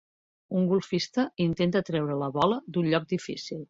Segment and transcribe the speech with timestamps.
[0.61, 3.59] Un golfista intenta treure la bola d'un lloc difícil.